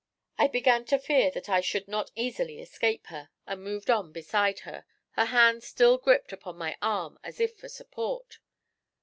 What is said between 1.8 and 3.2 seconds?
not easily escape